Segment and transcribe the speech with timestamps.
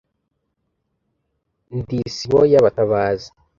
[1.77, 3.29] Ndi isibo y’abatabazi